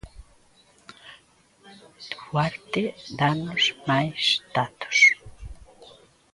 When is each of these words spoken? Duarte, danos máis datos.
Duarte, 2.23 2.83
danos 3.19 3.63
máis 3.89 4.21
datos. 4.55 4.97